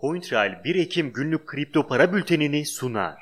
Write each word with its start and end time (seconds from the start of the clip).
CoinTrail 0.00 0.64
1 0.64 0.74
Ekim 0.74 1.12
günlük 1.12 1.46
kripto 1.46 1.86
para 1.86 2.12
bültenini 2.12 2.66
sunar. 2.66 3.18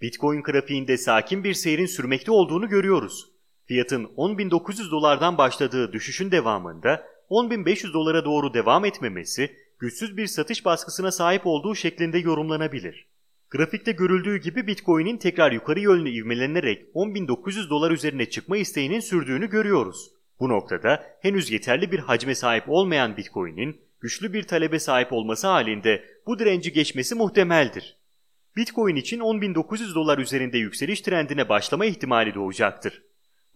Bitcoin 0.00 0.42
grafiğinde 0.42 0.96
sakin 0.96 1.44
bir 1.44 1.54
seyrin 1.54 1.86
sürmekte 1.86 2.32
olduğunu 2.32 2.68
görüyoruz. 2.68 3.26
Fiyatın 3.66 4.04
10.900 4.04 4.90
dolardan 4.90 5.38
başladığı 5.38 5.92
düşüşün 5.92 6.30
devamında 6.30 7.06
10.500 7.30 7.92
dolara 7.92 8.24
doğru 8.24 8.54
devam 8.54 8.84
etmemesi 8.84 9.56
güçsüz 9.78 10.16
bir 10.16 10.26
satış 10.26 10.64
baskısına 10.64 11.12
sahip 11.12 11.46
olduğu 11.46 11.74
şeklinde 11.74 12.18
yorumlanabilir. 12.18 13.06
Grafikte 13.50 13.92
görüldüğü 13.92 14.36
gibi 14.36 14.66
Bitcoin'in 14.66 15.16
tekrar 15.16 15.52
yukarı 15.52 15.80
yönlü 15.80 16.10
ivmelenerek 16.10 16.94
10.900 16.94 17.70
dolar 17.70 17.90
üzerine 17.90 18.30
çıkma 18.30 18.56
isteğinin 18.56 19.00
sürdüğünü 19.00 19.50
görüyoruz. 19.50 20.10
Bu 20.40 20.48
noktada 20.48 21.04
henüz 21.22 21.50
yeterli 21.50 21.92
bir 21.92 21.98
hacme 21.98 22.34
sahip 22.34 22.64
olmayan 22.68 23.16
Bitcoin'in 23.16 23.89
güçlü 24.00 24.32
bir 24.32 24.42
talebe 24.42 24.78
sahip 24.78 25.12
olması 25.12 25.46
halinde 25.46 26.04
bu 26.26 26.38
direnci 26.38 26.72
geçmesi 26.72 27.14
muhtemeldir. 27.14 27.96
Bitcoin 28.56 28.96
için 28.96 29.20
10.900 29.20 29.94
dolar 29.94 30.18
üzerinde 30.18 30.58
yükseliş 30.58 31.00
trendine 31.00 31.48
başlama 31.48 31.84
ihtimali 31.84 32.34
doğacaktır. 32.34 33.02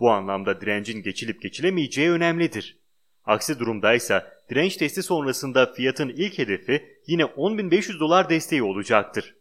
Bu 0.00 0.10
anlamda 0.10 0.60
direncin 0.60 1.02
geçilip 1.02 1.42
geçilemeyeceği 1.42 2.10
önemlidir. 2.10 2.78
Aksi 3.24 3.58
durumdaysa 3.58 4.32
direnç 4.50 4.76
testi 4.76 5.02
sonrasında 5.02 5.72
fiyatın 5.72 6.08
ilk 6.08 6.38
hedefi 6.38 6.98
yine 7.06 7.22
10.500 7.22 8.00
dolar 8.00 8.30
desteği 8.30 8.62
olacaktır. 8.62 9.34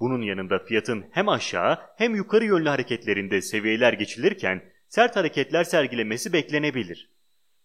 Bunun 0.00 0.22
yanında 0.22 0.58
fiyatın 0.58 1.04
hem 1.10 1.28
aşağı 1.28 1.78
hem 1.96 2.14
yukarı 2.14 2.44
yönlü 2.44 2.68
hareketlerinde 2.68 3.42
seviyeler 3.42 3.92
geçilirken 3.92 4.62
sert 4.88 5.16
hareketler 5.16 5.64
sergilemesi 5.64 6.32
beklenebilir. 6.32 7.10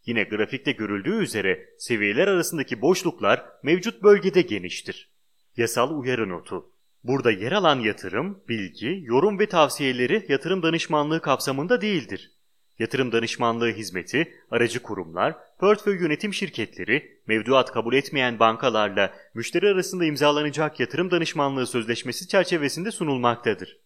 Yine 0.06 0.24
grafikte 0.24 0.72
görüldüğü 0.72 1.24
üzere 1.24 1.70
seviyeler 1.78 2.28
arasındaki 2.28 2.82
boşluklar 2.82 3.46
mevcut 3.64 4.04
bölgede 4.04 4.42
geniştir. 4.42 5.12
Yasal 5.58 6.00
uyarı 6.00 6.30
notu. 6.30 6.70
Burada 7.04 7.32
yer 7.32 7.52
alan 7.52 7.80
yatırım, 7.80 8.44
bilgi, 8.50 9.02
yorum 9.04 9.40
ve 9.40 9.46
tavsiyeleri 9.46 10.26
yatırım 10.30 10.64
danışmanlığı 10.64 11.22
kapsamında 11.22 11.82
değildir. 11.82 12.32
Yatırım 12.80 13.12
danışmanlığı 13.12 13.72
hizmeti, 13.72 14.34
aracı 14.52 14.82
kurumlar, 14.82 15.36
portföy 15.60 15.96
yönetim 15.96 16.34
şirketleri, 16.34 17.22
mevduat 17.28 17.72
kabul 17.72 17.94
etmeyen 17.94 18.40
bankalarla 18.40 19.14
müşteri 19.34 19.68
arasında 19.68 20.06
imzalanacak 20.06 20.80
yatırım 20.80 21.12
danışmanlığı 21.12 21.68
sözleşmesi 21.68 22.28
çerçevesinde 22.28 22.92
sunulmaktadır. 22.92 23.78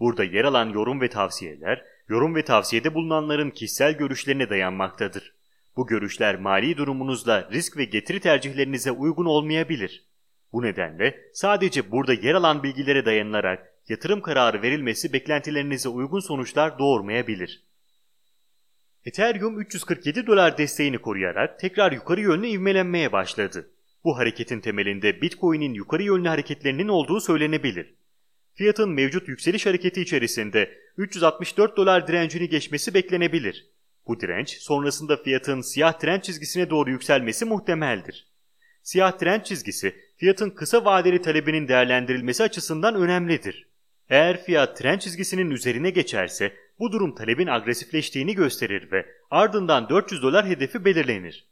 Burada 0.00 0.24
yer 0.24 0.44
alan 0.44 0.68
yorum 0.68 1.00
ve 1.00 1.08
tavsiyeler, 1.08 1.84
yorum 2.08 2.34
ve 2.34 2.44
tavsiyede 2.44 2.94
bulunanların 2.94 3.50
kişisel 3.50 3.92
görüşlerine 3.92 4.50
dayanmaktadır. 4.50 5.37
Bu 5.78 5.86
görüşler 5.86 6.36
mali 6.36 6.76
durumunuzla 6.76 7.48
risk 7.52 7.76
ve 7.76 7.84
getiri 7.84 8.20
tercihlerinize 8.20 8.90
uygun 8.90 9.24
olmayabilir. 9.24 10.08
Bu 10.52 10.62
nedenle 10.62 11.20
sadece 11.32 11.90
burada 11.90 12.14
yer 12.14 12.34
alan 12.34 12.62
bilgilere 12.62 13.04
dayanılarak 13.04 13.74
yatırım 13.88 14.20
kararı 14.20 14.62
verilmesi 14.62 15.12
beklentilerinize 15.12 15.88
uygun 15.88 16.20
sonuçlar 16.20 16.78
doğurmayabilir. 16.78 17.64
Ethereum 19.04 19.60
347 19.60 20.26
dolar 20.26 20.58
desteğini 20.58 20.98
koruyarak 20.98 21.60
tekrar 21.60 21.92
yukarı 21.92 22.20
yönlü 22.20 22.46
ivmelenmeye 22.46 23.12
başladı. 23.12 23.70
Bu 24.04 24.18
hareketin 24.18 24.60
temelinde 24.60 25.22
Bitcoin'in 25.22 25.74
yukarı 25.74 26.02
yönlü 26.02 26.28
hareketlerinin 26.28 26.88
olduğu 26.88 27.20
söylenebilir. 27.20 27.94
Fiyatın 28.54 28.90
mevcut 28.90 29.28
yükseliş 29.28 29.66
hareketi 29.66 30.00
içerisinde 30.00 30.78
364 30.96 31.76
dolar 31.76 32.08
direncini 32.08 32.48
geçmesi 32.48 32.94
beklenebilir. 32.94 33.77
Bu 34.08 34.20
direnç 34.20 34.58
sonrasında 34.58 35.16
fiyatın 35.16 35.60
siyah 35.60 35.92
trend 35.92 36.22
çizgisine 36.22 36.70
doğru 36.70 36.90
yükselmesi 36.90 37.44
muhtemeldir. 37.44 38.26
Siyah 38.82 39.18
trend 39.18 39.42
çizgisi 39.42 39.96
fiyatın 40.16 40.50
kısa 40.50 40.84
vadeli 40.84 41.22
talebinin 41.22 41.68
değerlendirilmesi 41.68 42.42
açısından 42.42 42.94
önemlidir. 42.94 43.68
Eğer 44.08 44.44
fiyat 44.44 44.76
trend 44.76 45.00
çizgisinin 45.00 45.50
üzerine 45.50 45.90
geçerse 45.90 46.52
bu 46.78 46.92
durum 46.92 47.14
talebin 47.14 47.46
agresifleştiğini 47.46 48.34
gösterir 48.34 48.92
ve 48.92 49.06
ardından 49.30 49.88
400 49.88 50.22
dolar 50.22 50.46
hedefi 50.46 50.84
belirlenir. 50.84 51.48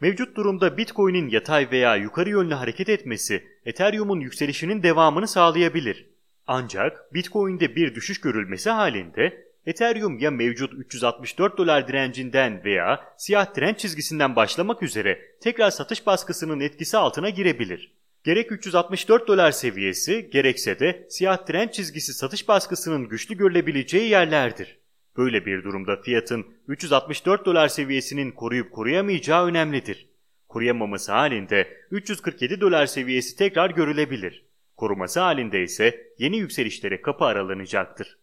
Mevcut 0.00 0.36
durumda 0.36 0.76
Bitcoin'in 0.76 1.28
yatay 1.28 1.70
veya 1.70 1.96
yukarı 1.96 2.30
yönlü 2.30 2.54
hareket 2.54 2.88
etmesi 2.88 3.44
Ethereum'un 3.64 4.20
yükselişinin 4.20 4.82
devamını 4.82 5.28
sağlayabilir. 5.28 6.06
Ancak 6.46 7.14
Bitcoin'de 7.14 7.76
bir 7.76 7.94
düşüş 7.94 8.20
görülmesi 8.20 8.70
halinde 8.70 9.49
Ethereum 9.66 10.18
ya 10.18 10.30
mevcut 10.30 10.74
364 10.74 11.58
dolar 11.58 11.88
direncinden 11.88 12.64
veya 12.64 13.00
siyah 13.16 13.54
trend 13.54 13.76
çizgisinden 13.76 14.36
başlamak 14.36 14.82
üzere 14.82 15.20
tekrar 15.40 15.70
satış 15.70 16.06
baskısının 16.06 16.60
etkisi 16.60 16.96
altına 16.96 17.30
girebilir. 17.30 17.92
Gerek 18.24 18.52
364 18.52 19.28
dolar 19.28 19.52
seviyesi 19.52 20.30
gerekse 20.32 20.78
de 20.78 21.06
siyah 21.10 21.46
trend 21.46 21.70
çizgisi 21.70 22.12
satış 22.12 22.48
baskısının 22.48 23.08
güçlü 23.08 23.36
görülebileceği 23.36 24.10
yerlerdir. 24.10 24.78
Böyle 25.16 25.46
bir 25.46 25.64
durumda 25.64 26.02
fiyatın 26.02 26.46
364 26.68 27.46
dolar 27.46 27.68
seviyesinin 27.68 28.32
koruyup 28.32 28.72
koruyamayacağı 28.72 29.46
önemlidir. 29.46 30.08
Koruyamaması 30.48 31.12
halinde 31.12 31.68
347 31.90 32.60
dolar 32.60 32.86
seviyesi 32.86 33.36
tekrar 33.36 33.70
görülebilir. 33.70 34.44
Koruması 34.76 35.20
halinde 35.20 35.62
ise 35.62 36.12
yeni 36.18 36.36
yükselişlere 36.36 37.02
kapı 37.02 37.24
aralanacaktır. 37.24 38.18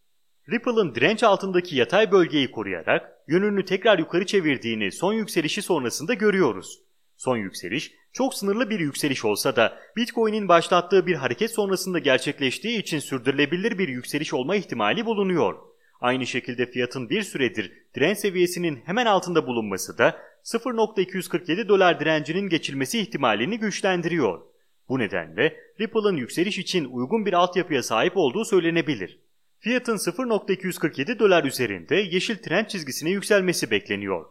Ripple'ın 0.51 0.95
direnç 0.95 1.23
altındaki 1.23 1.75
yatay 1.75 2.11
bölgeyi 2.11 2.51
koruyarak 2.51 3.11
yönünü 3.27 3.65
tekrar 3.65 3.99
yukarı 3.99 4.25
çevirdiğini 4.25 4.91
son 4.91 5.13
yükselişi 5.13 5.61
sonrasında 5.61 6.13
görüyoruz. 6.13 6.79
Son 7.17 7.37
yükseliş 7.37 7.93
çok 8.13 8.33
sınırlı 8.33 8.69
bir 8.69 8.79
yükseliş 8.79 9.25
olsa 9.25 9.55
da 9.55 9.79
Bitcoin'in 9.95 10.47
başlattığı 10.47 11.07
bir 11.07 11.15
hareket 11.15 11.51
sonrasında 11.51 11.99
gerçekleştiği 11.99 12.79
için 12.79 12.99
sürdürülebilir 12.99 13.77
bir 13.77 13.87
yükseliş 13.87 14.33
olma 14.33 14.55
ihtimali 14.55 15.05
bulunuyor. 15.05 15.55
Aynı 16.01 16.27
şekilde 16.27 16.71
fiyatın 16.71 17.09
bir 17.09 17.21
süredir 17.21 17.73
direnç 17.95 18.17
seviyesinin 18.17 18.79
hemen 18.85 19.05
altında 19.05 19.47
bulunması 19.47 19.97
da 19.97 20.19
0.247 20.43 21.67
dolar 21.67 21.99
direncinin 21.99 22.49
geçilmesi 22.49 22.99
ihtimalini 22.99 23.59
güçlendiriyor. 23.59 24.41
Bu 24.89 24.99
nedenle 24.99 25.57
Ripple'ın 25.79 26.15
yükseliş 26.15 26.57
için 26.57 26.85
uygun 26.85 27.25
bir 27.25 27.33
altyapıya 27.33 27.83
sahip 27.83 28.17
olduğu 28.17 28.45
söylenebilir. 28.45 29.19
Fiyatın 29.67 29.95
0.247 29.95 31.19
dolar 31.19 31.43
üzerinde 31.43 31.95
yeşil 31.95 32.37
trend 32.37 32.65
çizgisine 32.65 33.09
yükselmesi 33.09 33.71
bekleniyor. 33.71 34.25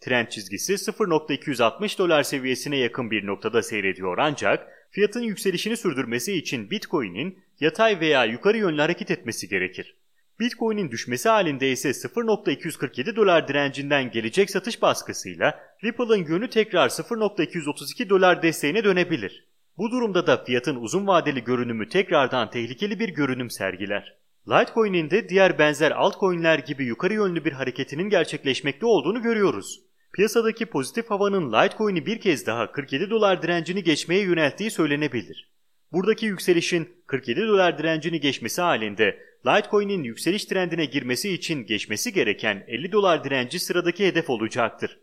Trend 0.00 0.28
çizgisi 0.28 0.72
0.260 0.72 1.98
dolar 1.98 2.22
seviyesine 2.22 2.76
yakın 2.76 3.10
bir 3.10 3.26
noktada 3.26 3.62
seyrediyor 3.62 4.18
ancak 4.18 4.68
fiyatın 4.90 5.20
yükselişini 5.20 5.76
sürdürmesi 5.76 6.32
için 6.32 6.70
Bitcoin'in 6.70 7.38
yatay 7.60 8.00
veya 8.00 8.24
yukarı 8.24 8.58
yönlü 8.58 8.80
hareket 8.80 9.10
etmesi 9.10 9.48
gerekir. 9.48 9.96
Bitcoin'in 10.40 10.90
düşmesi 10.90 11.28
halinde 11.28 11.70
ise 11.70 11.88
0.247 11.88 13.16
dolar 13.16 13.48
direncinden 13.48 14.10
gelecek 14.10 14.50
satış 14.50 14.82
baskısıyla 14.82 15.60
Ripple'ın 15.84 16.26
yönü 16.26 16.50
tekrar 16.50 16.88
0.232 16.88 18.08
dolar 18.08 18.42
desteğine 18.42 18.84
dönebilir. 18.84 19.46
Bu 19.78 19.90
durumda 19.90 20.26
da 20.26 20.44
fiyatın 20.44 20.76
uzun 20.76 21.06
vadeli 21.06 21.44
görünümü 21.44 21.88
tekrardan 21.88 22.50
tehlikeli 22.50 23.00
bir 23.00 23.08
görünüm 23.08 23.50
sergiler. 23.50 24.25
Litecoin'in 24.48 25.10
de 25.10 25.28
diğer 25.28 25.58
benzer 25.58 25.90
altcoin'ler 25.90 26.58
gibi 26.58 26.84
yukarı 26.84 27.14
yönlü 27.14 27.44
bir 27.44 27.52
hareketinin 27.52 28.08
gerçekleşmekte 28.08 28.86
olduğunu 28.86 29.22
görüyoruz. 29.22 29.80
Piyasadaki 30.12 30.66
pozitif 30.66 31.10
havanın 31.10 31.52
Litecoin'i 31.52 32.06
bir 32.06 32.20
kez 32.20 32.46
daha 32.46 32.72
47 32.72 33.10
dolar 33.10 33.42
direncini 33.42 33.82
geçmeye 33.82 34.22
yönelttiği 34.22 34.70
söylenebilir. 34.70 35.50
Buradaki 35.92 36.26
yükselişin 36.26 36.88
47 37.06 37.40
dolar 37.40 37.78
direncini 37.78 38.20
geçmesi 38.20 38.62
halinde 38.62 39.18
Litecoin'in 39.46 40.02
yükseliş 40.02 40.44
trendine 40.44 40.84
girmesi 40.84 41.30
için 41.32 41.66
geçmesi 41.66 42.12
gereken 42.12 42.64
50 42.66 42.92
dolar 42.92 43.24
direnci 43.24 43.58
sıradaki 43.58 44.06
hedef 44.06 44.30
olacaktır. 44.30 44.98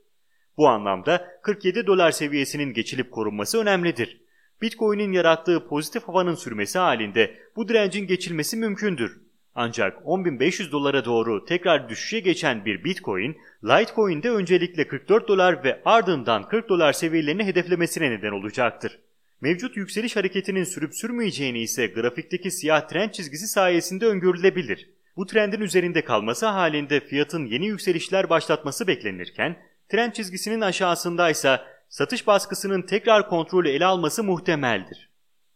Bu 0.58 0.68
anlamda 0.68 1.28
47 1.42 1.88
dolar 1.88 2.12
seviyesinin 2.12 2.74
geçilip 2.74 3.12
korunması 3.12 3.60
önemlidir. 3.60 4.22
Bitcoin'in 4.62 5.12
yarattığı 5.12 5.68
pozitif 5.68 6.04
havanın 6.04 6.36
sürmesi 6.36 6.80
halinde 6.80 7.36
bu 7.56 7.70
direncin 7.70 8.08
geçilmesi 8.08 8.58
mümkündür. 8.58 9.23
Ancak 9.56 9.98
10.500 9.98 10.72
dolara 10.72 11.06
doğru 11.06 11.46
tekrar 11.46 11.90
düşüşe 11.90 12.20
geçen 12.20 12.66
bir 12.66 12.84
Bitcoin, 12.84 13.38
Litecoin'de 13.64 14.32
öncelikle 14.32 14.88
44 14.88 15.28
dolar 15.28 15.64
ve 15.64 15.82
ardından 15.86 16.48
40 16.48 16.70
dolar 16.70 16.94
seviyelerini 16.94 17.44
hedeflemesine 17.46 18.12
neden 18.12 18.32
olacaktır. 18.32 19.00
Mevcut 19.42 19.78
yükseliş 19.78 20.16
hareketinin 20.16 20.64
sürüp 20.64 20.96
sürmeyeceğini 20.96 21.60
ise 21.60 21.88
grafikteki 21.88 22.52
siyah 22.52 22.88
trend 22.88 23.12
çizgisi 23.12 23.48
sayesinde 23.48 24.06
öngörülebilir. 24.06 24.90
Bu 25.16 25.26
trendin 25.26 25.62
üzerinde 25.62 26.04
kalması 26.04 26.46
halinde 26.46 27.00
fiyatın 27.00 27.46
yeni 27.46 27.68
yükselişler 27.68 28.30
başlatması 28.30 28.88
beklenirken, 28.88 29.58
trend 29.90 30.12
çizgisinin 30.12 30.62
aşağısındaysa 30.62 31.66
satış 31.90 32.28
baskısının 32.28 32.82
tekrar 32.82 33.30
kontrolü 33.30 33.70
ele 33.70 33.86
alması 33.86 34.24
muhtemeldir. 34.24 35.10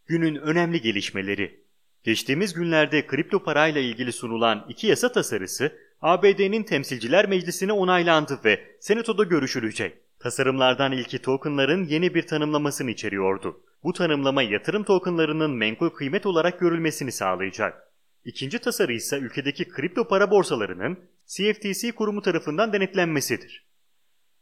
Günün 0.06 0.36
önemli 0.36 0.82
gelişmeleri 0.82 1.67
Geçtiğimiz 2.08 2.54
günlerde 2.54 3.08
kripto 3.08 3.44
parayla 3.44 3.82
ilgili 3.82 4.12
sunulan 4.12 4.66
iki 4.70 4.88
yasa 4.88 5.12
tasarısı 5.12 5.72
ABD'nin 6.02 6.64
Temsilciler 6.64 7.30
Meclisi'ne 7.30 7.72
onaylandı 7.72 8.40
ve 8.46 8.60
Senato'da 8.80 9.24
görüşülecek. 9.24 9.98
Tasarımlardan 10.20 10.92
ilki 10.92 11.22
tokenların 11.22 11.86
yeni 11.86 12.16
bir 12.16 12.28
tanımlamasını 12.28 12.92
içeriyordu. 12.92 13.62
Bu 13.84 13.94
tanımlama 13.94 14.44
yatırım 14.44 14.84
tokenlarının 14.84 15.52
menkul 15.52 15.90
kıymet 15.90 16.26
olarak 16.26 16.60
görülmesini 16.60 17.12
sağlayacak. 17.12 17.94
İkinci 18.26 18.60
tasarı 18.60 18.94
ise 18.94 19.18
ülkedeki 19.18 19.68
kripto 19.68 20.08
para 20.08 20.32
borsalarının 20.32 21.00
CFTC 21.26 21.92
kurumu 21.92 22.22
tarafından 22.22 22.74
denetlenmesidir. 22.74 23.66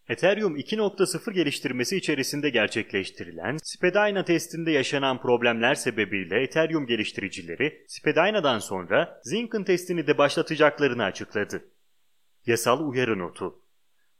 Ethereum 0.09 0.57
2.0 0.57 1.33
geliştirmesi 1.33 1.97
içerisinde 1.97 2.49
gerçekleştirilen 2.49 3.57
Spadina 3.63 4.25
testinde 4.25 4.71
yaşanan 4.71 5.21
problemler 5.21 5.75
sebebiyle 5.75 6.41
Ethereum 6.41 6.87
geliştiricileri 6.87 7.85
Spadina'dan 7.87 8.59
sonra 8.59 9.21
Zinken 9.23 9.63
testini 9.63 10.07
de 10.07 10.17
başlatacaklarını 10.17 11.03
açıkladı. 11.03 11.65
Yasal 12.45 12.89
uyarı 12.89 13.19
notu 13.19 13.61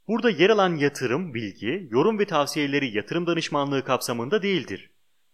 Burada 0.08 0.30
yer 0.30 0.50
alan 0.50 0.76
yatırım, 0.76 1.34
bilgi, 1.34 1.88
yorum 1.90 2.18
ve 2.18 2.24
tavsiyeleri 2.24 2.96
yatırım 2.96 3.26
danışmanlığı 3.26 3.84
kapsamında 3.84 4.42
değildir. 4.42 4.90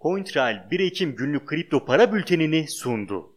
CoinTrail 0.00 0.70
1 0.70 0.80
Ekim 0.80 1.16
günlük 1.16 1.48
kripto 1.48 1.84
para 1.84 2.12
bültenini 2.12 2.68
sundu. 2.68 3.32